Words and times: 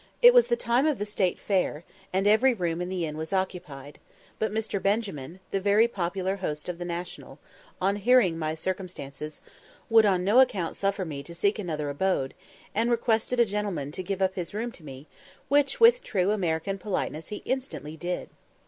It 0.19 0.33
was 0.33 0.47
the 0.47 0.55
time 0.55 0.87
of 0.87 0.97
the 0.97 1.05
State 1.05 1.37
fair, 1.37 1.83
and 2.11 2.25
every 2.25 2.55
room 2.55 2.81
in 2.81 2.89
the 2.89 3.05
inn 3.05 3.17
was 3.17 3.31
occupied; 3.31 3.99
but 4.39 4.51
Mr. 4.51 4.81
Benjamin, 4.81 5.39
the 5.51 5.61
very 5.61 5.87
popular 5.87 6.37
host 6.37 6.67
of 6.67 6.79
the 6.79 6.85
National, 6.85 7.37
on 7.79 7.97
hearing 7.97 8.35
my 8.35 8.55
circumstances, 8.55 9.41
would 9.91 10.07
on 10.07 10.23
no 10.23 10.39
account 10.39 10.75
suffer 10.75 11.05
me 11.05 11.21
to 11.21 11.35
seek 11.35 11.59
another 11.59 11.87
abode, 11.87 12.33
and 12.73 12.89
requested 12.89 13.39
a 13.39 13.45
gentleman 13.45 13.91
to 13.91 14.01
give 14.01 14.23
up 14.23 14.33
his 14.33 14.55
room 14.55 14.71
to 14.71 14.83
me, 14.83 15.05
which 15.49 15.79
with 15.79 16.01
true 16.01 16.31
American 16.31 16.79
politeness 16.79 17.27
he 17.27 17.43
instantly 17.45 17.95
did. 17.95 18.31